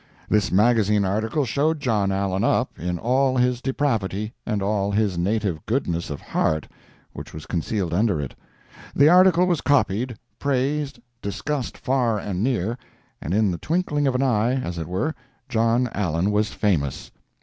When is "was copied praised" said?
9.45-10.99